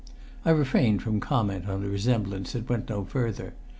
[0.43, 3.53] I refrained from comment on a resemblance that went no further.